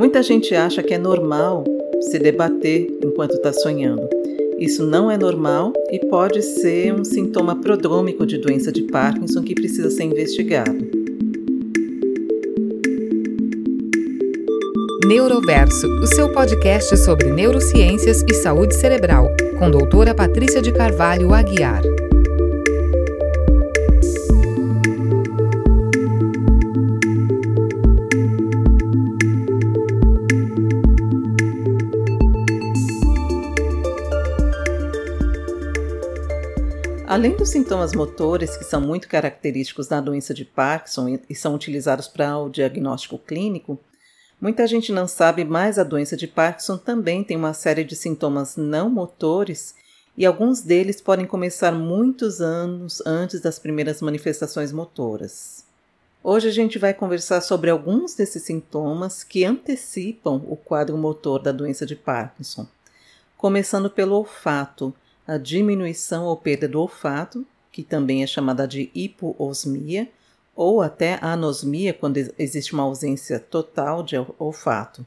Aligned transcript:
Muita 0.00 0.22
gente 0.22 0.54
acha 0.54 0.82
que 0.82 0.94
é 0.94 0.98
normal 0.98 1.62
se 2.00 2.18
debater 2.18 2.88
enquanto 3.04 3.32
está 3.32 3.52
sonhando. 3.52 4.08
Isso 4.58 4.82
não 4.86 5.10
é 5.10 5.18
normal 5.18 5.74
e 5.90 5.98
pode 6.06 6.40
ser 6.40 6.94
um 6.94 7.04
sintoma 7.04 7.60
prodrômico 7.60 8.24
de 8.24 8.38
doença 8.38 8.72
de 8.72 8.84
Parkinson 8.84 9.42
que 9.42 9.54
precisa 9.54 9.90
ser 9.90 10.04
investigado. 10.04 10.88
Neuroverso, 15.06 15.86
o 15.86 16.06
seu 16.06 16.32
podcast 16.32 16.96
sobre 16.96 17.30
neurociências 17.30 18.22
e 18.22 18.32
saúde 18.32 18.74
cerebral, 18.76 19.26
com 19.58 19.70
doutora 19.70 20.14
Patrícia 20.14 20.62
de 20.62 20.72
Carvalho 20.72 21.34
Aguiar. 21.34 21.82
Além 37.10 37.34
dos 37.34 37.48
sintomas 37.48 37.92
motores, 37.92 38.56
que 38.56 38.62
são 38.62 38.80
muito 38.80 39.08
característicos 39.08 39.88
da 39.88 40.00
doença 40.00 40.32
de 40.32 40.44
Parkinson 40.44 41.18
e 41.28 41.34
são 41.34 41.56
utilizados 41.56 42.06
para 42.06 42.38
o 42.38 42.48
diagnóstico 42.48 43.18
clínico, 43.18 43.76
muita 44.40 44.64
gente 44.64 44.92
não 44.92 45.08
sabe, 45.08 45.44
mas 45.44 45.76
a 45.76 45.82
doença 45.82 46.16
de 46.16 46.28
Parkinson 46.28 46.76
também 46.76 47.24
tem 47.24 47.36
uma 47.36 47.52
série 47.52 47.82
de 47.82 47.96
sintomas 47.96 48.56
não 48.56 48.88
motores 48.88 49.74
e 50.16 50.24
alguns 50.24 50.60
deles 50.60 51.00
podem 51.00 51.26
começar 51.26 51.72
muitos 51.72 52.40
anos 52.40 53.02
antes 53.04 53.40
das 53.40 53.58
primeiras 53.58 54.00
manifestações 54.00 54.70
motoras. 54.70 55.64
Hoje 56.22 56.46
a 56.46 56.52
gente 56.52 56.78
vai 56.78 56.94
conversar 56.94 57.40
sobre 57.40 57.70
alguns 57.70 58.14
desses 58.14 58.44
sintomas 58.44 59.24
que 59.24 59.44
antecipam 59.44 60.44
o 60.48 60.54
quadro 60.54 60.96
motor 60.96 61.42
da 61.42 61.50
doença 61.50 61.84
de 61.84 61.96
Parkinson, 61.96 62.68
começando 63.36 63.90
pelo 63.90 64.14
olfato 64.14 64.94
a 65.30 65.38
diminuição 65.38 66.24
ou 66.24 66.36
perda 66.36 66.66
do 66.66 66.80
olfato, 66.80 67.46
que 67.70 67.84
também 67.84 68.24
é 68.24 68.26
chamada 68.26 68.66
de 68.66 68.90
hipoosmia, 68.92 70.08
ou 70.56 70.82
até 70.82 71.20
anosmia, 71.22 71.94
quando 71.94 72.16
existe 72.36 72.72
uma 72.72 72.82
ausência 72.82 73.38
total 73.38 74.02
de 74.02 74.16
olfato. 74.40 75.06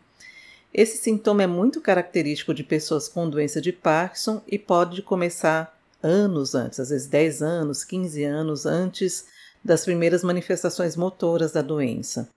Esse 0.73 0.97
sintoma 0.97 1.43
é 1.43 1.47
muito 1.47 1.81
característico 1.81 2.53
de 2.53 2.63
pessoas 2.63 3.09
com 3.09 3.29
doença 3.29 3.59
de 3.59 3.73
Parkinson 3.73 4.41
e 4.47 4.57
pode 4.57 5.01
começar 5.01 5.77
anos 6.01 6.55
antes, 6.55 6.79
às 6.79 6.89
vezes 6.89 7.07
10 7.07 7.41
anos, 7.41 7.83
15 7.83 8.23
anos 8.23 8.65
antes 8.65 9.25
das 9.61 9.83
primeiras 9.83 10.23
manifestações 10.23 10.95
motoras 10.95 11.51
da 11.51 11.61
doença. 11.61 12.29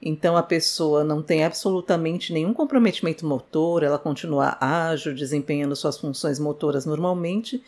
Então 0.00 0.36
a 0.36 0.42
pessoa 0.42 1.02
não 1.02 1.22
tem 1.22 1.44
absolutamente 1.44 2.32
nenhum 2.32 2.52
comprometimento 2.52 3.26
motor, 3.26 3.82
ela 3.82 3.98
continua 3.98 4.56
ágil, 4.60 5.14
desempenhando 5.14 5.74
suas 5.74 5.98
funções 5.98 6.38
motoras 6.38 6.84
normalmente 6.84 7.62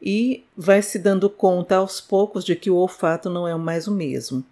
e 0.00 0.44
vai 0.56 0.82
se 0.82 0.98
dando 0.98 1.28
conta 1.28 1.76
aos 1.76 2.00
poucos 2.00 2.44
de 2.44 2.56
que 2.56 2.70
o 2.70 2.76
olfato 2.76 3.28
não 3.28 3.46
é 3.46 3.54
mais 3.56 3.86
o 3.86 3.94
mesmo. 3.94 4.44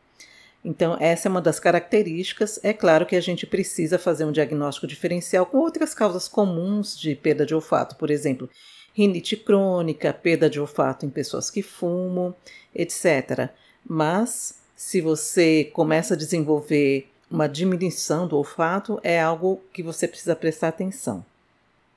Então, 0.65 0.97
essa 0.99 1.29
é 1.29 1.31
uma 1.31 1.41
das 1.41 1.61
características. 1.61 2.59
É 2.61 2.73
claro 2.73 3.07
que 3.07 3.15
a 3.15 3.21
gente 3.21 3.47
precisa 3.47 4.01
fazer 4.01 4.25
um 4.25 4.33
diagnóstico 4.33 4.87
diferencial 4.87 5.47
com 5.47 5.59
outras 5.59 5.95
causas 5.95 6.27
comuns 6.27 6.99
de 6.99 7.15
perda 7.15 7.47
de 7.47 7.55
olfato, 7.55 7.95
por 7.95 8.11
exemplo, 8.11 8.51
rinite 8.93 9.37
crônica, 9.37 10.13
perda 10.13 10.51
de 10.51 10.59
olfato 10.59 11.07
em 11.07 11.11
pessoas 11.11 11.51
que 11.51 11.63
fumam, 11.63 12.35
etc. 12.75 13.51
Mas, 13.89 14.59
se 14.75 15.01
você 15.01 15.71
começa 15.73 16.15
a 16.15 16.17
desenvolver 16.17 17.09
uma 17.31 17.49
diminuição 17.49 18.27
do 18.27 18.37
olfato 18.37 19.01
é 19.03 19.21
algo 19.21 19.61
que 19.73 19.83
você 19.83 20.07
precisa 20.07 20.37
prestar 20.37 20.69
atenção. 20.69 21.25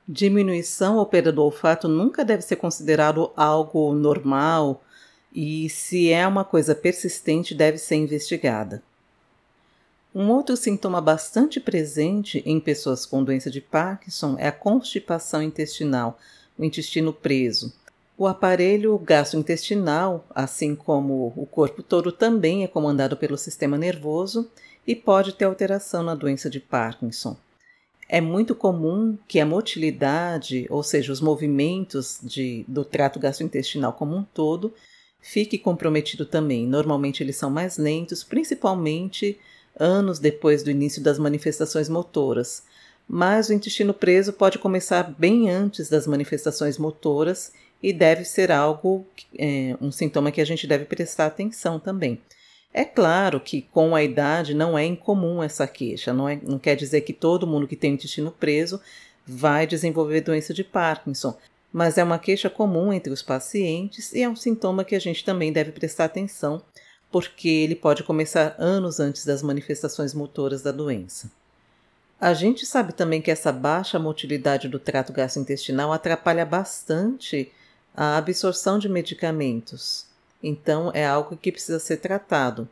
Diminuição 0.08 0.98
ou 0.98 1.06
perda 1.06 1.32
do 1.32 1.44
olfato 1.44 1.88
nunca 1.88 2.26
deve 2.26 2.42
ser 2.42 2.56
considerado 2.56 3.32
algo 3.38 3.94
normal 3.94 4.84
e, 5.32 5.70
se 5.70 6.12
é 6.12 6.28
uma 6.28 6.44
coisa 6.44 6.74
persistente, 6.74 7.54
deve 7.54 7.78
ser 7.78 7.96
investigada. 7.96 8.82
Um 10.14 10.32
outro 10.32 10.58
sintoma 10.58 11.00
bastante 11.00 11.60
presente 11.60 12.42
em 12.44 12.60
pessoas 12.60 13.06
com 13.06 13.24
doença 13.24 13.52
de 13.52 13.62
Parkinson 13.62 14.36
é 14.40 14.48
a 14.48 14.52
constipação 14.52 15.44
intestinal, 15.44 16.18
o 16.58 16.64
intestino 16.64 17.14
preso. 17.14 17.72
O 18.18 18.26
aparelho 18.26 18.98
gastrointestinal, 18.98 20.26
assim 20.34 20.76
como 20.76 21.32
o 21.38 21.46
corpo 21.46 21.84
todo, 21.84 22.12
também 22.12 22.64
é 22.64 22.68
comandado 22.68 23.16
pelo 23.16 23.38
sistema 23.38 23.78
nervoso 23.78 24.50
e 24.86 24.96
pode 24.96 25.34
ter 25.34 25.46
alteração 25.46 26.04
na 26.04 26.16
doença 26.16 26.50
de 26.50 26.60
Parkinson. 26.60 27.38
É 28.08 28.20
muito 28.20 28.56
comum 28.56 29.18
que 29.28 29.40
a 29.40 29.46
motilidade, 29.46 30.66
ou 30.70 30.82
seja, 30.82 31.14
os 31.14 31.22
movimentos 31.22 32.20
de, 32.24 32.66
do 32.68 32.84
trato 32.84 33.20
gastrointestinal 33.20 33.94
como 33.94 34.16
um 34.16 34.24
todo, 34.24 34.74
fique 35.22 35.60
comprometido 35.60 36.26
também. 36.26 36.66
Normalmente 36.66 37.22
eles 37.22 37.36
são 37.36 37.52
mais 37.52 37.78
lentos, 37.78 38.24
principalmente 38.24 39.38
anos 39.80 40.18
depois 40.18 40.64
do 40.64 40.72
início 40.72 41.04
das 41.04 41.20
manifestações 41.20 41.88
motoras. 41.88 42.64
Mas 43.08 43.50
o 43.50 43.54
intestino 43.54 43.94
preso 43.94 44.34
pode 44.34 44.58
começar 44.58 45.04
bem 45.18 45.50
antes 45.50 45.90
das 45.90 46.08
manifestações 46.08 46.78
motoras 46.78 47.52
e 47.82 47.94
deve 47.94 48.26
ser 48.26 48.52
algo, 48.52 49.06
é, 49.38 49.76
um 49.80 49.92
sintoma 49.92 50.32
que 50.32 50.42
a 50.42 50.46
gente 50.46 50.68
deve 50.68 50.86
prestar 50.86 51.28
atenção 51.28 51.80
também. 51.80 52.20
É 52.74 52.86
claro 52.86 53.40
que 53.40 53.64
com 53.64 53.96
a 53.96 54.04
idade 54.04 54.54
não 54.54 54.78
é 54.78 54.86
incomum 54.86 55.42
essa 55.42 55.68
queixa, 55.68 56.14
não, 56.14 56.30
é, 56.30 56.40
não 56.42 56.60
quer 56.60 56.76
dizer 56.76 57.02
que 57.02 57.14
todo 57.14 57.48
mundo 57.48 57.68
que 57.68 57.76
tem 57.76 57.92
o 57.92 57.94
intestino 57.96 58.32
preso 58.32 58.80
vai 59.26 59.66
desenvolver 59.66 60.22
doença 60.22 60.54
de 60.54 60.64
Parkinson, 60.64 61.36
mas 61.74 61.98
é 61.98 62.04
uma 62.04 62.20
queixa 62.20 62.50
comum 62.50 62.94
entre 62.94 63.12
os 63.12 63.22
pacientes 63.22 64.14
e 64.14 64.22
é 64.22 64.30
um 64.30 64.36
sintoma 64.36 64.84
que 64.84 64.96
a 64.96 65.00
gente 65.00 65.24
também 65.24 65.52
deve 65.52 65.72
prestar 65.72 66.06
atenção, 66.06 66.62
porque 67.12 67.50
ele 67.50 67.76
pode 67.76 68.04
começar 68.04 68.56
anos 68.60 69.00
antes 69.00 69.26
das 69.26 69.42
manifestações 69.42 70.14
motoras 70.14 70.62
da 70.62 70.72
doença. 70.72 71.32
A 72.22 72.34
gente 72.34 72.66
sabe 72.66 72.94
também 72.94 73.22
que 73.22 73.32
essa 73.32 73.52
baixa 73.52 73.98
motilidade 73.98 74.68
do 74.68 74.78
trato 74.78 75.14
gastrointestinal 75.14 75.94
atrapalha 75.94 76.46
bastante 76.46 77.52
a 77.96 78.18
absorção 78.18 78.78
de 78.78 78.90
medicamentos. 78.90 80.09
Então, 80.42 80.92
é 80.94 81.06
algo 81.06 81.38
que 81.38 81.52
precisa 81.52 81.80
ser 81.80 81.98
tratado. 81.98 82.68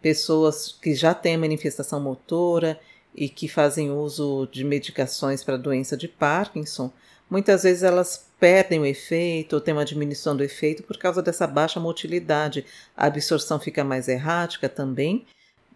Pessoas 0.00 0.76
que 0.80 0.94
já 0.94 1.12
têm 1.12 1.36
manifestação 1.36 2.00
motora 2.00 2.80
e 3.14 3.28
que 3.28 3.48
fazem 3.48 3.90
uso 3.90 4.48
de 4.50 4.64
medicações 4.64 5.44
para 5.44 5.54
a 5.54 5.58
doença 5.58 5.96
de 5.96 6.08
Parkinson, 6.08 6.90
muitas 7.28 7.64
vezes 7.64 7.82
elas 7.82 8.26
perdem 8.38 8.80
o 8.80 8.86
efeito 8.86 9.54
ou 9.54 9.60
têm 9.60 9.74
uma 9.74 9.84
diminuição 9.84 10.34
do 10.34 10.42
efeito 10.42 10.82
por 10.82 10.96
causa 10.96 11.22
dessa 11.22 11.46
baixa 11.46 11.78
motilidade. 11.78 12.64
A 12.96 13.06
absorção 13.06 13.60
fica 13.60 13.84
mais 13.84 14.08
errática 14.08 14.68
também. 14.68 15.26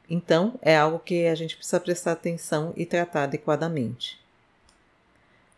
Então, 0.09 0.59
é 0.63 0.77
algo 0.77 0.99
que 0.99 1.27
a 1.27 1.35
gente 1.35 1.57
precisa 1.57 1.81
prestar 1.81 2.13
atenção 2.13 2.73
e 2.77 2.87
tratar 2.87 3.25
adequadamente. 3.25 4.19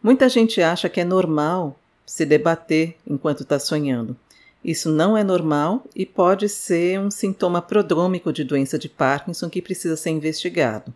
Muita 0.03 0.29
gente 0.29 0.61
acha 0.61 0.89
que 0.89 1.01
é 1.01 1.05
normal 1.05 1.79
se 2.05 2.25
debater 2.25 2.97
enquanto 3.07 3.43
está 3.43 3.59
sonhando. 3.59 4.17
Isso 4.67 4.91
não 4.91 5.17
é 5.17 5.23
normal 5.23 5.85
e 5.95 6.05
pode 6.05 6.49
ser 6.49 6.99
um 6.99 7.09
sintoma 7.09 7.63
prodrômico 7.63 8.33
de 8.33 8.43
doença 8.43 8.77
de 8.77 8.89
Parkinson 8.89 9.49
que 9.49 9.63
precisa 9.63 9.97
ser 9.97 10.11
investigado. 10.11 10.93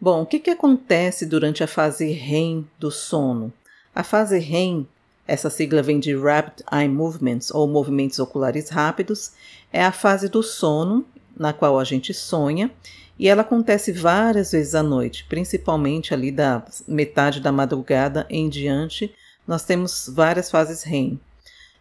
Bom, 0.00 0.22
o 0.22 0.26
que, 0.26 0.38
que 0.38 0.48
acontece 0.48 1.26
durante 1.26 1.62
a 1.62 1.66
fase 1.66 2.10
REM 2.10 2.66
do 2.78 2.90
sono? 2.90 3.52
A 3.94 4.02
fase 4.02 4.38
REM, 4.38 4.88
essa 5.28 5.50
sigla 5.50 5.82
vem 5.82 6.00
de 6.00 6.16
Rapid 6.16 6.64
Eye 6.72 6.88
Movements 6.88 7.50
ou 7.50 7.68
movimentos 7.68 8.18
oculares 8.18 8.70
rápidos, 8.70 9.32
é 9.70 9.84
a 9.84 9.92
fase 9.92 10.30
do 10.30 10.42
sono 10.42 11.04
na 11.36 11.52
qual 11.52 11.78
a 11.78 11.84
gente 11.84 12.14
sonha 12.14 12.70
e 13.18 13.28
ela 13.28 13.42
acontece 13.42 13.92
várias 13.92 14.52
vezes 14.52 14.74
à 14.74 14.82
noite, 14.82 15.26
principalmente 15.28 16.14
ali 16.14 16.32
da 16.32 16.64
metade 16.88 17.40
da 17.40 17.52
madrugada 17.52 18.26
em 18.30 18.48
diante. 18.48 19.14
Nós 19.46 19.66
temos 19.66 20.10
várias 20.14 20.50
fases 20.50 20.82
REM. 20.82 21.20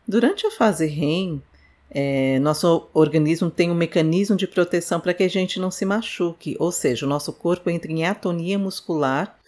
Durante 0.07 0.45
a 0.45 0.51
fase 0.51 0.85
REM, 0.85 1.41
é, 1.89 2.39
nosso 2.39 2.87
organismo 2.93 3.49
tem 3.49 3.71
um 3.71 3.75
mecanismo 3.75 4.35
de 4.35 4.47
proteção 4.47 4.99
para 4.99 5.13
que 5.13 5.23
a 5.23 5.29
gente 5.29 5.59
não 5.59 5.71
se 5.71 5.85
machuque, 5.85 6.55
ou 6.59 6.71
seja, 6.71 7.05
o 7.05 7.09
nosso 7.09 7.33
corpo 7.33 7.69
entra 7.69 7.91
em 7.91 8.05
atonia 8.05 8.59
muscular 8.59 9.39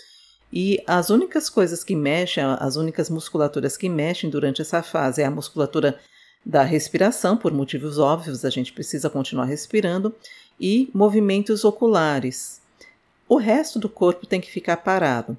e 0.52 0.82
as 0.88 1.10
únicas 1.10 1.50
coisas 1.50 1.84
que 1.84 1.96
mexem, 1.96 2.44
as 2.44 2.76
únicas 2.76 3.10
musculaturas 3.10 3.76
que 3.76 3.90
mexem 3.90 4.30
durante 4.30 4.62
essa 4.62 4.82
fase 4.82 5.22
é 5.22 5.26
a 5.26 5.32
musculatura 5.32 6.00
da 6.46 6.64
respiração, 6.64 7.36
por 7.36 7.52
motivos 7.52 8.00
óbvios, 8.00 8.46
a 8.46 8.50
gente 8.50 8.72
precisa 8.72 9.10
continuar 9.10 9.46
respirando, 9.46 10.16
e 10.60 10.90
movimentos 10.94 11.66
oculares. 11.66 12.62
O 13.28 13.36
resto 13.36 13.78
do 13.78 13.90
corpo 13.90 14.26
tem 14.26 14.40
que 14.40 14.50
ficar 14.50 14.78
parado. 14.78 15.38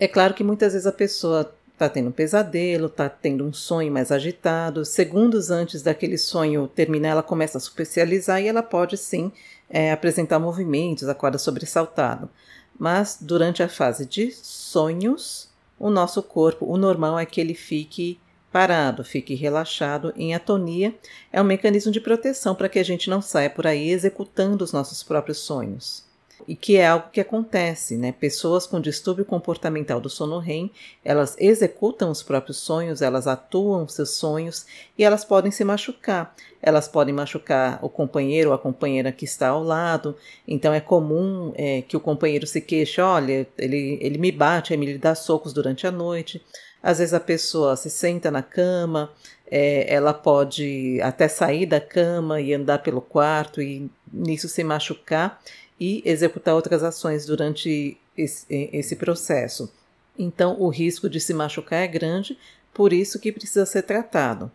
É 0.00 0.08
claro 0.08 0.34
que 0.34 0.42
muitas 0.42 0.72
vezes 0.72 0.86
a 0.86 0.92
pessoa 0.92 1.54
está 1.82 1.88
tendo 1.88 2.10
um 2.10 2.12
pesadelo, 2.12 2.86
está 2.86 3.08
tendo 3.08 3.44
um 3.44 3.52
sonho 3.52 3.92
mais 3.92 4.12
agitado. 4.12 4.84
Segundos 4.84 5.50
antes 5.50 5.82
daquele 5.82 6.16
sonho 6.16 6.68
terminar, 6.68 7.10
ela 7.10 7.22
começa 7.22 7.58
a 7.58 7.60
supercializar 7.60 8.40
e 8.40 8.46
ela 8.46 8.62
pode 8.62 8.96
sim 8.96 9.32
é, 9.68 9.90
apresentar 9.90 10.38
movimentos, 10.38 11.08
acorda 11.08 11.38
sobressaltado. 11.38 12.30
Mas 12.78 13.18
durante 13.20 13.62
a 13.62 13.68
fase 13.68 14.06
de 14.06 14.30
sonhos, 14.30 15.50
o 15.78 15.90
nosso 15.90 16.22
corpo, 16.22 16.66
o 16.66 16.76
normal 16.76 17.18
é 17.18 17.26
que 17.26 17.40
ele 17.40 17.54
fique 17.54 18.18
parado, 18.52 19.02
fique 19.02 19.34
relaxado, 19.34 20.12
em 20.14 20.34
atonia. 20.34 20.94
É 21.32 21.40
um 21.40 21.44
mecanismo 21.44 21.90
de 21.90 22.00
proteção 22.00 22.54
para 22.54 22.68
que 22.68 22.78
a 22.78 22.84
gente 22.84 23.10
não 23.10 23.20
saia 23.20 23.50
por 23.50 23.66
aí 23.66 23.90
executando 23.90 24.62
os 24.62 24.72
nossos 24.72 25.02
próprios 25.02 25.38
sonhos 25.38 26.11
e 26.46 26.56
que 26.56 26.76
é 26.76 26.86
algo 26.86 27.10
que 27.10 27.20
acontece, 27.20 27.96
né? 27.96 28.12
Pessoas 28.12 28.66
com 28.66 28.80
distúrbio 28.80 29.24
comportamental 29.24 30.00
do 30.00 30.08
sono 30.08 30.38
REM, 30.38 30.70
elas 31.04 31.36
executam 31.38 32.10
os 32.10 32.22
próprios 32.22 32.58
sonhos, 32.58 33.02
elas 33.02 33.26
atuam 33.26 33.86
seus 33.88 34.10
sonhos 34.10 34.66
e 34.96 35.04
elas 35.04 35.24
podem 35.24 35.50
se 35.50 35.64
machucar. 35.64 36.34
Elas 36.60 36.86
podem 36.86 37.14
machucar 37.14 37.78
o 37.82 37.88
companheiro 37.88 38.50
ou 38.50 38.54
a 38.54 38.58
companheira 38.58 39.10
que 39.10 39.24
está 39.24 39.48
ao 39.48 39.62
lado. 39.62 40.16
Então 40.46 40.72
é 40.72 40.80
comum 40.80 41.52
é, 41.56 41.82
que 41.82 41.96
o 41.96 42.00
companheiro 42.00 42.46
se 42.46 42.60
queixe, 42.60 43.00
olha, 43.00 43.46
ele, 43.58 43.98
ele 44.00 44.18
me 44.18 44.30
bate, 44.30 44.72
ele 44.72 44.86
me 44.86 44.98
dá 44.98 45.14
socos 45.14 45.52
durante 45.52 45.86
a 45.86 45.90
noite. 45.90 46.44
Às 46.82 46.98
vezes 46.98 47.14
a 47.14 47.20
pessoa 47.20 47.76
se 47.76 47.88
senta 47.88 48.30
na 48.30 48.42
cama, 48.42 49.12
é, 49.48 49.92
ela 49.92 50.14
pode 50.14 50.98
até 51.02 51.28
sair 51.28 51.66
da 51.66 51.80
cama 51.80 52.40
e 52.40 52.54
andar 52.54 52.78
pelo 52.78 53.00
quarto 53.00 53.60
e 53.60 53.90
nisso 54.10 54.48
se 54.48 54.64
machucar 54.64 55.40
e 55.82 56.00
executar 56.04 56.54
outras 56.54 56.84
ações 56.84 57.26
durante 57.26 57.98
esse, 58.16 58.46
esse 58.72 58.94
processo. 58.94 59.68
Então, 60.16 60.56
o 60.60 60.68
risco 60.68 61.10
de 61.10 61.18
se 61.18 61.34
machucar 61.34 61.82
é 61.82 61.88
grande, 61.88 62.38
por 62.72 62.92
isso 62.92 63.18
que 63.18 63.32
precisa 63.32 63.66
ser 63.66 63.82
tratado. 63.82 64.48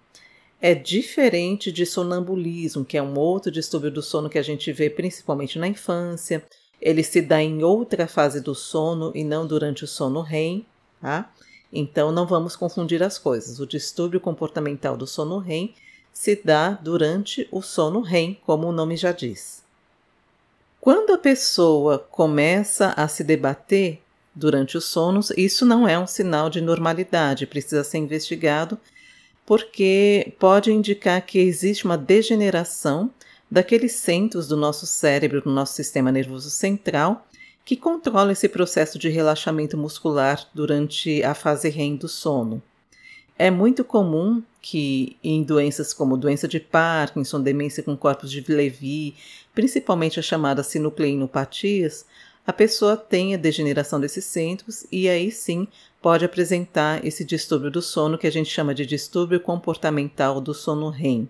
É 0.62 0.74
diferente 0.74 1.70
de 1.70 1.86
sonambulismo, 1.86 2.86
que 2.86 2.98
é 2.98 3.04
um 3.04 3.20
outro 3.20 3.52
distúrbio 3.52 3.92
do 3.92 4.02
sono 4.02 4.30
que 4.30 4.40
a 4.40 4.42
gente 4.42 4.72
vê 4.72 4.90
principalmente 4.90 5.60
na 5.60 5.68
infância. 5.68 6.46
Ele 6.82 7.04
se 7.04 7.22
dá 7.22 7.44
em 7.44 7.62
outra 7.62 8.08
fase 8.08 8.40
do 8.40 8.56
sono 8.56 9.12
e 9.14 9.26
não 9.26 9.46
durante 9.46 9.84
o 9.84 9.88
sono 9.88 10.22
REM, 10.22 10.66
tá? 11.02 11.30
Então 11.74 12.10
não 12.10 12.26
vamos 12.26 12.56
confundir 12.56 13.04
as 13.04 13.20
coisas. 13.20 13.60
O 13.60 13.68
distúrbio 13.68 14.22
comportamental 14.22 14.96
do 14.96 15.06
sono 15.06 15.40
REM 15.40 15.74
se 16.14 16.42
dá 16.42 16.72
durante 16.72 17.50
o 17.52 17.62
sono 17.62 18.00
REM, 18.00 18.40
como 18.46 18.68
o 18.68 18.72
nome 18.72 18.96
já 18.96 19.12
diz. 19.12 19.67
Quando 20.80 21.12
a 21.12 21.18
pessoa 21.18 22.00
começa 22.00 22.94
a 22.96 23.08
se 23.08 23.24
debater 23.24 24.02
durante 24.34 24.78
os 24.78 24.86
sonos, 24.86 25.32
isso 25.36 25.66
não 25.66 25.88
é 25.88 25.98
um 25.98 26.08
sinal 26.08 26.50
de 26.50 26.62
normalidade, 26.62 27.48
precisa 27.48 27.84
ser 27.84 27.98
investigado, 27.98 28.78
porque 29.46 30.34
pode 30.40 30.72
indicar 30.72 31.26
que 31.26 31.40
existe 31.40 31.86
uma 31.86 31.98
degeneração 31.98 33.10
daqueles 33.50 33.94
centros 33.94 34.48
do 34.48 34.56
nosso 34.56 34.86
cérebro, 34.86 35.42
do 35.42 35.50
nosso 35.50 35.74
sistema 35.74 36.12
nervoso 36.12 36.50
central, 36.50 37.26
que 37.66 37.76
controla 37.76 38.32
esse 38.32 38.48
processo 38.48 39.00
de 39.00 39.10
relaxamento 39.10 39.78
muscular 39.78 40.48
durante 40.54 41.24
a 41.24 41.34
fase 41.34 41.70
REM 41.70 41.96
do 41.96 42.08
sono. 42.08 42.62
É 43.40 43.52
muito 43.52 43.84
comum 43.84 44.42
que 44.62 45.16
em 45.24 45.44
doenças 45.44 45.94
como 45.94 46.18
doença 46.18 46.48
de 46.48 46.60
Parkinson, 46.60 47.40
demência 47.40 47.84
com 47.84 47.96
corpos 47.96 48.32
de 48.32 48.44
Levy, 48.48 49.16
principalmente 49.54 50.20
as 50.20 50.26
chamadas 50.26 50.68
sinucleinopatias, 50.68 52.06
a 52.46 52.52
pessoa 52.52 52.98
tenha 52.98 53.38
degeneração 53.38 54.00
desses 54.00 54.26
centros 54.26 54.88
e 54.92 55.08
aí 55.08 55.32
sim 55.32 55.68
pode 56.02 56.26
apresentar 56.26 57.06
esse 57.06 57.24
distúrbio 57.24 57.70
do 57.70 57.82
sono 57.82 58.18
que 58.18 58.26
a 58.26 58.32
gente 58.32 58.50
chama 58.50 58.74
de 58.74 58.86
distúrbio 58.86 59.40
comportamental 59.40 60.42
do 60.42 60.54
sono 60.54 60.90
REM. 60.90 61.30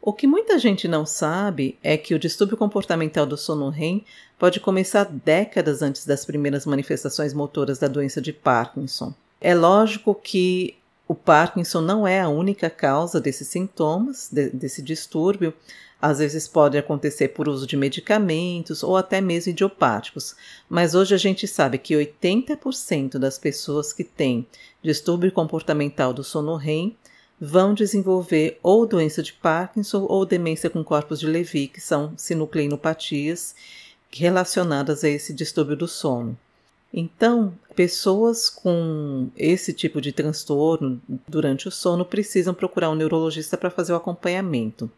O 0.00 0.12
que 0.12 0.26
muita 0.26 0.58
gente 0.58 0.88
não 0.88 1.06
sabe 1.06 1.78
é 1.82 1.96
que 1.96 2.14
o 2.14 2.18
distúrbio 2.18 2.56
comportamental 2.56 3.24
do 3.24 3.36
sono 3.36 3.68
REM 3.68 4.04
pode 4.38 4.60
começar 4.60 5.04
décadas 5.04 5.80
antes 5.80 6.04
das 6.04 6.24
primeiras 6.24 6.66
manifestações 6.66 7.32
motoras 7.32 7.78
da 7.78 7.88
doença 7.88 8.20
de 8.20 8.32
Parkinson. 8.32 9.14
É 9.40 9.54
lógico 9.54 10.14
que 10.14 10.76
o 11.06 11.14
Parkinson 11.14 11.82
não 11.82 12.06
é 12.06 12.20
a 12.20 12.28
única 12.28 12.70
causa 12.70 13.20
desses 13.20 13.48
sintomas, 13.48 14.28
de, 14.32 14.48
desse 14.50 14.80
distúrbio. 14.80 15.52
Às 16.00 16.18
vezes 16.18 16.48
pode 16.48 16.76
acontecer 16.76 17.28
por 17.28 17.48
uso 17.48 17.66
de 17.66 17.76
medicamentos 17.76 18.82
ou 18.82 18.96
até 18.96 19.20
mesmo 19.20 19.50
idiopáticos, 19.50 20.34
mas 20.68 20.94
hoje 20.94 21.14
a 21.14 21.18
gente 21.18 21.46
sabe 21.46 21.78
que 21.78 21.94
80% 21.94 23.18
das 23.18 23.38
pessoas 23.38 23.92
que 23.92 24.04
têm 24.04 24.46
distúrbio 24.82 25.32
comportamental 25.32 26.12
do 26.12 26.22
sono 26.22 26.56
REM 26.56 26.96
vão 27.40 27.74
desenvolver 27.74 28.58
ou 28.62 28.86
doença 28.86 29.22
de 29.22 29.32
Parkinson 29.32 30.06
ou 30.08 30.26
demência 30.26 30.68
com 30.70 30.84
corpos 30.84 31.20
de 31.20 31.26
Levy, 31.26 31.68
que 31.68 31.80
são 31.80 32.12
sinucleinopatias 32.16 33.54
relacionadas 34.10 35.04
a 35.04 35.08
esse 35.08 35.32
distúrbio 35.32 35.76
do 35.76 35.88
sono. 35.88 36.38
Então, 36.96 37.52
pessoas 37.74 38.48
com 38.48 39.28
esse 39.36 39.72
tipo 39.72 40.00
de 40.00 40.12
transtorno 40.12 41.02
durante 41.26 41.66
o 41.66 41.70
sono 41.70 42.04
precisam 42.04 42.54
procurar 42.54 42.88
um 42.88 42.94
neurologista 42.94 43.56
para 43.56 43.68
fazer 43.68 43.92
o 43.92 43.96
acompanhamento. 43.96 44.88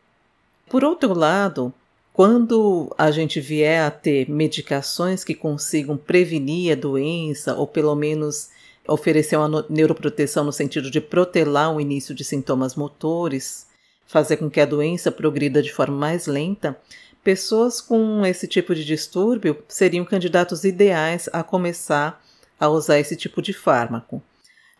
Por 0.69 0.84
outro 0.84 1.14
lado, 1.14 1.72
quando 2.12 2.94
a 2.98 3.10
gente 3.10 3.40
vier 3.40 3.82
a 3.82 3.90
ter 3.90 4.28
medicações 4.28 5.25
que 5.25 5.34
consigam 5.34 5.96
prevenir 5.96 6.72
a 6.72 6.76
doença 6.76 7.54
ou 7.54 7.66
pelo 7.66 7.94
menos 7.94 8.50
oferecer 8.87 9.37
uma 9.37 9.64
neuroproteção 9.70 10.44
no 10.44 10.52
sentido 10.52 10.90
de 10.90 11.00
protelar 11.00 11.75
o 11.75 11.81
início 11.81 12.14
de 12.14 12.25
sintomas 12.25 12.75
motores, 12.75 13.66
fazer 14.06 14.37
com 14.37 14.50
que 14.50 14.60
a 14.60 14.66
doença 14.66 15.10
progrida 15.10 15.62
de 15.62 15.72
forma 15.72 15.96
mais 15.96 16.26
lenta, 16.26 16.78
Pessoas 17.26 17.81
com 17.81 18.25
esse 18.25 18.46
tipo 18.46 18.73
de 18.73 18.84
distúrbio 18.84 19.61
seriam 19.67 20.05
candidatos 20.05 20.62
ideais 20.62 21.28
a 21.32 21.43
começar 21.43 22.25
a 22.56 22.69
usar 22.69 23.00
esse 23.00 23.17
tipo 23.17 23.43
de 23.43 23.52
fármaco. 23.52 24.23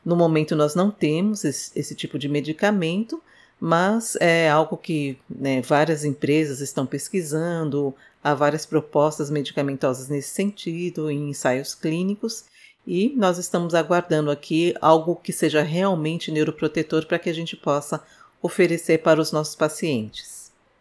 No 0.05 0.15
momento, 0.15 0.55
nós 0.55 0.77
não 0.77 0.89
temos 0.89 1.45
esse, 1.45 1.73
esse 1.75 1.93
tipo 1.97 2.17
de 2.17 2.29
medicamento, 2.29 3.21
mas 3.59 4.17
é 4.21 4.49
algo 4.49 4.77
que 4.77 5.19
né, 5.29 5.61
várias 5.61 6.05
empresas 6.05 6.61
estão 6.61 6.87
pesquisando, 6.87 7.93
há 8.23 8.33
várias 8.33 8.65
propostas 8.65 9.29
medicamentosas 9.29 10.07
nesse 10.07 10.29
sentido, 10.29 11.11
em 11.11 11.31
ensaios 11.31 11.75
clínicos, 11.75 12.45
e 12.87 13.13
nós 13.17 13.39
estamos 13.39 13.75
aguardando 13.75 14.31
aqui 14.31 14.73
algo 14.81 15.17
que 15.17 15.33
seja 15.33 15.65
realmente 15.65 16.31
neuroprotetor 16.31 17.07
para 17.07 17.19
que 17.19 17.29
a 17.29 17.35
gente 17.35 17.57
possa 17.57 18.01
oferecer 18.41 18.99
para 18.99 19.21
os 19.21 19.33
nossos 19.33 19.57
pacientes. 19.57 20.36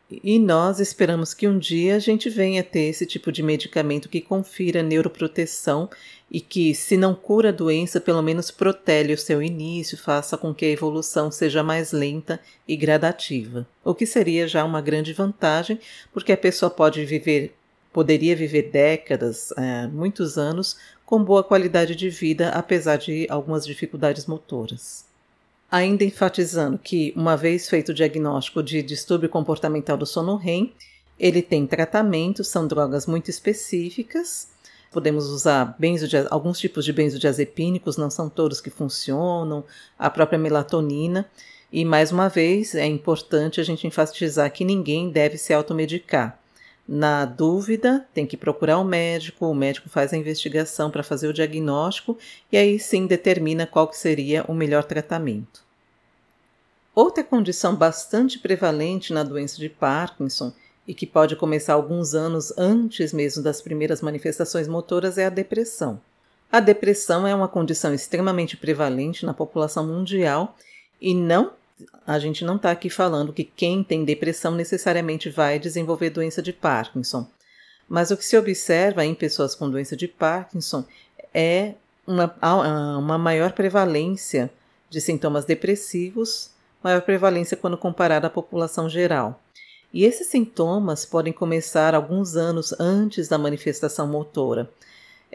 E 0.09 0.37
nós 0.37 0.79
esperamos 0.79 1.33
que 1.33 1.47
um 1.47 1.57
dia 1.57 1.95
a 1.95 1.99
gente 1.99 2.29
venha 2.29 2.63
ter 2.63 2.81
esse 2.81 3.07
tipo 3.07 3.31
de 3.31 3.41
medicamento 3.41 4.07
que 4.07 4.21
confira 4.21 4.83
neuroproteção 4.83 5.89
e 6.29 6.39
que, 6.39 6.75
se 6.75 6.95
não 6.95 7.15
cura 7.15 7.49
a 7.49 7.51
doença, 7.51 7.99
pelo 7.99 8.21
menos 8.21 8.51
protele 8.51 9.13
o 9.13 9.17
seu 9.17 9.41
início, 9.41 9.97
faça 9.97 10.37
com 10.37 10.53
que 10.53 10.63
a 10.63 10.69
evolução 10.69 11.31
seja 11.31 11.63
mais 11.63 11.91
lenta 11.91 12.39
e 12.67 12.75
gradativa. 12.75 13.67
O 13.83 13.95
que 13.95 14.05
seria 14.05 14.47
já 14.47 14.63
uma 14.63 14.79
grande 14.79 15.11
vantagem, 15.11 15.79
porque 16.13 16.31
a 16.31 16.37
pessoa 16.37 16.69
pode 16.69 17.03
viver, 17.03 17.55
poderia 17.91 18.35
viver 18.35 18.69
décadas, 18.69 19.51
é, 19.57 19.87
muitos 19.87 20.37
anos, 20.37 20.77
com 21.03 21.23
boa 21.23 21.43
qualidade 21.43 21.95
de 21.95 22.09
vida, 22.09 22.49
apesar 22.49 22.97
de 22.97 23.25
algumas 23.27 23.65
dificuldades 23.65 24.27
motoras 24.27 25.05
ainda 25.71 26.03
enfatizando 26.03 26.77
que, 26.77 27.13
uma 27.15 27.35
vez 27.35 27.69
feito 27.69 27.89
o 27.89 27.93
diagnóstico 27.93 28.61
de 28.61 28.81
distúrbio 28.81 29.29
comportamental 29.29 29.97
do 29.97 30.05
sono 30.05 30.35
REM, 30.35 30.73
ele 31.19 31.41
tem 31.41 31.65
tratamento, 31.65 32.43
são 32.43 32.67
drogas 32.67 33.05
muito 33.07 33.29
específicas. 33.29 34.49
Podemos 34.91 35.27
usar 35.27 35.75
alguns 36.29 36.59
tipos 36.59 36.85
de 36.85 36.93
benzodiazepínicos, 36.93 37.97
não 37.97 38.09
são 38.09 38.29
todos 38.29 38.61
que 38.61 38.69
funcionam, 38.69 39.63
a 39.97 40.09
própria 40.09 40.39
melatonina. 40.39 41.29
E 41.71 41.83
mais 41.83 42.11
uma 42.11 42.29
vez, 42.29 42.75
é 42.75 42.85
importante 42.85 43.59
a 43.59 43.63
gente 43.63 43.87
enfatizar 43.87 44.51
que 44.51 44.63
ninguém 44.63 45.09
deve 45.09 45.37
se 45.37 45.53
automedicar. 45.53 46.39
Na 46.87 47.25
dúvida, 47.25 48.05
tem 48.13 48.27
que 48.27 48.37
procurar 48.37 48.77
o 48.77 48.81
um 48.81 48.85
médico, 48.85 49.47
o 49.47 49.55
médico 49.55 49.89
faz 49.89 50.13
a 50.13 50.17
investigação 50.17 50.91
para 50.91 51.01
fazer 51.01 51.27
o 51.27 51.33
diagnóstico 51.33 52.15
e 52.51 52.57
aí 52.57 52.77
sim 52.77 53.07
determina 53.07 53.65
qual 53.65 53.87
que 53.87 53.97
seria 53.97 54.45
o 54.47 54.53
melhor 54.53 54.83
tratamento. 54.83 55.63
Outra 56.93 57.23
condição 57.23 57.75
bastante 57.75 58.37
prevalente 58.37 59.11
na 59.11 59.23
doença 59.23 59.57
de 59.57 59.67
Parkinson 59.67 60.53
e 60.87 60.93
que 60.93 61.07
pode 61.07 61.35
começar 61.35 61.73
alguns 61.73 62.13
anos 62.13 62.55
antes 62.57 63.11
mesmo 63.11 63.41
das 63.41 63.61
primeiras 63.61 64.01
manifestações 64.01 64.67
motoras 64.67 65.17
é 65.17 65.25
a 65.25 65.29
depressão. 65.29 65.99
A 66.51 66.59
depressão 66.59 67.25
é 67.25 67.33
uma 67.33 67.47
condição 67.47 67.93
extremamente 67.93 68.55
prevalente 68.55 69.25
na 69.25 69.33
população 69.33 69.85
mundial 69.87 70.55
e 71.01 71.15
não 71.15 71.53
a 72.05 72.19
gente 72.19 72.45
não 72.45 72.55
está 72.55 72.71
aqui 72.71 72.89
falando 72.89 73.33
que 73.33 73.43
quem 73.43 73.83
tem 73.83 74.05
depressão 74.05 74.53
necessariamente 74.53 75.29
vai 75.29 75.59
desenvolver 75.59 76.09
doença 76.09 76.41
de 76.41 76.53
Parkinson. 76.53 77.27
Mas 77.87 78.11
o 78.11 78.17
que 78.17 78.25
se 78.25 78.37
observa 78.37 79.05
em 79.05 79.13
pessoas 79.13 79.53
com 79.53 79.69
doença 79.69 79.95
de 79.95 80.07
Parkinson 80.07 80.85
é 81.33 81.73
uma, 82.07 82.33
uma 82.97 83.17
maior 83.17 83.51
prevalência 83.51 84.49
de 84.89 85.01
sintomas 85.01 85.45
depressivos, 85.45 86.51
maior 86.83 87.01
prevalência 87.01 87.57
quando 87.57 87.77
comparado 87.77 88.25
à 88.25 88.29
população 88.29 88.89
geral. 88.89 89.41
E 89.93 90.03
esses 90.03 90.27
sintomas 90.27 91.05
podem 91.05 91.31
começar 91.31 91.95
alguns 91.95 92.35
anos 92.35 92.73
antes 92.79 93.27
da 93.27 93.37
manifestação 93.37 94.07
motora. 94.07 94.69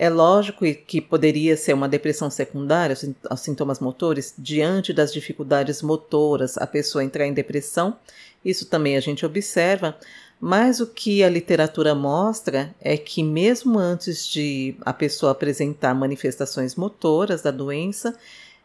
É 0.02 0.08
lógico 0.08 0.64
que 0.86 0.98
poderia 0.98 1.58
ser 1.58 1.74
uma 1.74 1.86
depressão 1.86 2.30
secundária 2.30 2.96
aos 3.28 3.40
sintomas 3.40 3.80
motores, 3.80 4.32
diante 4.38 4.94
das 4.94 5.12
dificuldades 5.12 5.82
motoras, 5.82 6.56
a 6.56 6.66
pessoa 6.66 7.04
entrar 7.04 7.26
em 7.26 7.34
depressão. 7.34 7.94
Isso 8.42 8.64
também 8.64 8.96
a 8.96 9.00
gente 9.00 9.26
observa, 9.26 9.94
mas 10.40 10.80
o 10.80 10.86
que 10.86 11.22
a 11.22 11.28
literatura 11.28 11.94
mostra 11.94 12.74
é 12.80 12.96
que, 12.96 13.22
mesmo 13.22 13.78
antes 13.78 14.26
de 14.26 14.74
a 14.80 14.94
pessoa 14.94 15.32
apresentar 15.32 15.94
manifestações 15.94 16.76
motoras 16.76 17.42
da 17.42 17.50
doença, 17.50 18.16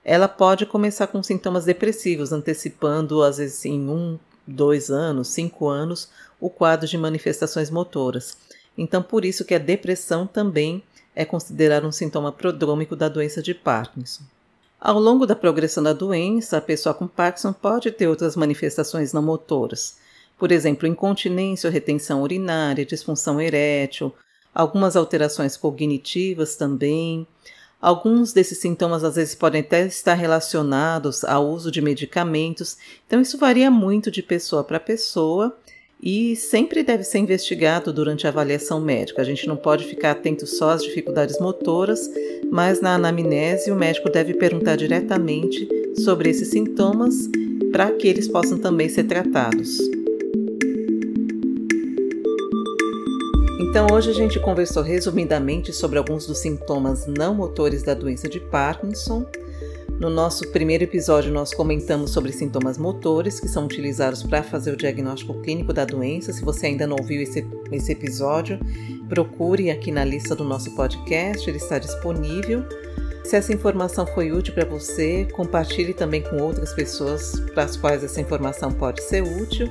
ela 0.06 0.30
pode 0.30 0.66
começar 0.66 1.08
com 1.08 1.22
sintomas 1.22 1.66
depressivos, 1.66 2.32
antecipando, 2.32 3.22
às 3.22 3.40
vezes, 3.40 3.66
em 3.66 3.90
um, 3.90 4.18
dois 4.48 4.90
anos, 4.90 5.28
cinco 5.28 5.68
anos, 5.68 6.08
o 6.40 6.50
quadro 6.50 6.88
de 6.88 6.98
manifestações 6.98 7.70
motoras. 7.70 8.38
Então, 8.78 9.04
por 9.04 9.26
isso 9.26 9.44
que 9.44 9.54
a 9.54 9.60
depressão 9.60 10.26
também 10.26 10.82
é 11.16 11.24
considerada 11.24 11.88
um 11.88 11.92
sintoma 11.92 12.32
prodrômico 12.32 12.96
da 12.96 13.08
doença 13.08 13.42
de 13.42 13.54
Parkinson. 13.54 14.24
Ao 14.80 15.00
longo 15.00 15.26
da 15.26 15.36
progressão 15.36 15.82
da 15.82 15.94
doença, 15.94 16.58
a 16.58 16.62
pessoa 16.62 16.94
com 16.94 17.08
Parkinson 17.08 17.54
pode 17.54 17.92
ter 17.92 18.08
outras 18.08 18.36
manifestações 18.36 19.14
não 19.14 19.22
motoras 19.22 19.98
por 20.38 20.52
exemplo, 20.52 20.88
incontinência 20.88 21.68
ou 21.68 21.74
retenção 21.74 22.22
urinária, 22.22 22.86
disfunção 22.86 23.40
erétil, 23.40 24.14
algumas 24.54 24.96
alterações 24.96 25.56
cognitivas 25.56 26.56
também. 26.56 27.26
Alguns 27.82 28.34
desses 28.34 28.60
sintomas 28.60 29.04
às 29.04 29.16
vezes 29.16 29.36
podem 29.36 29.62
até 29.62 29.86
estar 29.86 30.16
relacionados 30.16 31.24
ao 31.24 31.48
uso 31.48 31.72
de 31.72 31.82
medicamentos, 31.82 32.78
então 33.06 33.22
isso 33.22 33.38
varia 33.38 33.70
muito 33.70 34.10
de 34.10 34.24
pessoa 34.24 34.64
para 34.64 34.80
pessoa 34.80 35.56
e 36.06 36.36
sempre 36.36 36.84
deve 36.84 37.04
ser 37.04 37.18
investigado 37.18 37.92
durante 37.92 38.28
a 38.28 38.30
avaliação 38.30 38.80
médica. 38.80 39.24
A 39.24 39.26
gente 39.26 39.48
não 39.48 39.58
pode 39.58 39.86
ficar 39.86 40.12
atento 40.12 40.46
só 40.46 40.70
às 40.70 40.84
dificuldades 40.84 41.40
motoras, 41.40 42.08
mas 42.52 42.80
na 42.80 42.94
anamnese 42.94 43.72
o 43.72 43.76
médico 43.76 44.12
deve 44.12 44.36
perguntar 44.36 44.76
diretamente 44.76 45.68
sobre 46.04 46.30
esses 46.30 46.50
sintomas 46.50 47.28
para 47.72 47.92
que 47.92 48.08
eles 48.08 48.28
possam 48.28 48.60
também 48.60 48.88
ser 48.88 49.06
tratados. 49.06 49.80
Então, 53.60 53.88
hoje 53.92 54.12
a 54.12 54.14
gente 54.14 54.40
conversou 54.40 54.84
resumidamente 54.84 55.74
sobre 55.74 55.98
alguns 55.98 56.28
dos 56.28 56.38
sintomas 56.38 57.08
não 57.08 57.34
motores 57.34 57.82
da 57.82 57.96
doença 57.96 58.30
de 58.30 58.40
Parkinson. 58.40 59.26
No 60.00 60.10
nosso 60.10 60.50
primeiro 60.50 60.84
episódio, 60.84 61.32
nós 61.32 61.54
comentamos 61.54 62.12
sobre 62.12 62.34
sintomas 62.34 62.78
motores 62.78 63.40
que 63.40 63.48
são 63.48 63.64
utilizados 63.64 64.24
para 64.24 64.44
fazer 64.44 64.72
o 64.72 64.76
diagnóstico 64.76 65.34
clínico 65.36 65.72
da 65.72 65.86
doença. 65.86 66.34
Se 66.34 66.44
você 66.44 66.68
ainda 66.68 66.86
não 66.86 66.98
ouviu 67.00 67.22
esse, 67.22 67.48
esse 67.72 67.94
episódio, 67.94 68.60
procure 69.08 69.72
aqui 69.72 69.92
na 69.92 70.04
lista 70.04 70.36
do 70.36 70.44
nosso 70.44 70.76
podcast, 70.76 71.50
ele 71.50 71.58
está 71.58 71.80
disponível. 71.80 72.66
Se 73.24 73.38
essa 73.38 73.54
informação 73.54 74.06
foi 74.06 74.34
útil 74.34 74.54
para 74.54 74.66
você, 74.66 75.26
compartilhe 75.32 75.94
também 75.94 76.22
com 76.22 76.42
outras 76.42 76.74
pessoas 76.74 77.40
para 77.54 77.64
as 77.64 77.78
quais 77.78 78.04
essa 78.04 78.20
informação 78.20 78.74
pode 78.74 79.02
ser 79.02 79.24
útil. 79.24 79.70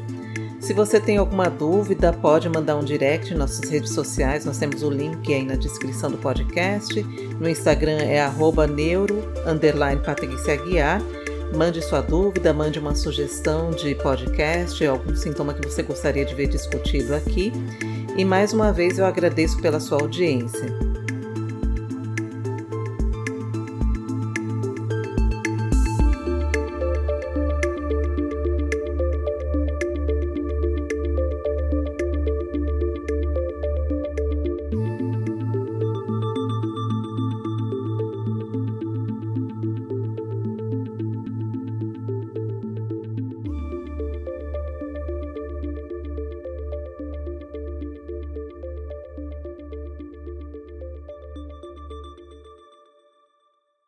Se 0.64 0.72
você 0.72 0.98
tem 0.98 1.18
alguma 1.18 1.50
dúvida, 1.50 2.10
pode 2.10 2.48
mandar 2.48 2.76
um 2.76 2.82
direct 2.82 3.34
em 3.34 3.36
nossas 3.36 3.68
redes 3.68 3.92
sociais. 3.92 4.46
Nós 4.46 4.56
temos 4.56 4.82
o 4.82 4.88
link 4.88 5.30
aí 5.30 5.44
na 5.44 5.56
descrição 5.56 6.10
do 6.10 6.16
podcast. 6.16 7.02
No 7.38 7.46
Instagram 7.46 7.98
é 7.98 8.18
neuro 8.66 9.22
Aguiar. 10.52 11.02
Mande 11.54 11.82
sua 11.82 12.00
dúvida, 12.00 12.54
mande 12.54 12.78
uma 12.78 12.94
sugestão 12.94 13.72
de 13.72 13.94
podcast, 13.96 14.82
algum 14.86 15.14
sintoma 15.14 15.52
que 15.52 15.68
você 15.68 15.82
gostaria 15.82 16.24
de 16.24 16.34
ver 16.34 16.46
discutido 16.46 17.14
aqui. 17.14 17.52
E 18.16 18.24
mais 18.24 18.54
uma 18.54 18.72
vez 18.72 18.98
eu 18.98 19.04
agradeço 19.04 19.60
pela 19.60 19.78
sua 19.78 20.00
audiência. 20.00 20.93